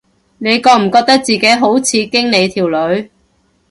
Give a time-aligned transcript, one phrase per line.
[0.39, 3.11] 你覺唔覺得自己好似經理條女